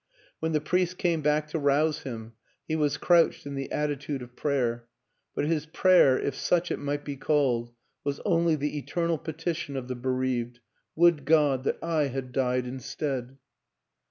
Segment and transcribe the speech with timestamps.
[0.39, 2.33] When the priest came back to rouse him
[2.67, 4.87] he was crouched in the attitude of prayer;
[5.35, 7.71] but his prayer (if such it might be called)
[8.03, 10.59] was only the eternal petition of the bereaved,"
[10.95, 13.37] Would God that I had died in stead!"